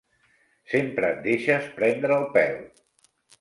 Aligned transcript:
Sempre 0.71 1.11
et 1.15 1.19
deixes 1.27 1.67
prendre 1.77 2.19
el 2.23 2.27
pèl. 2.39 2.59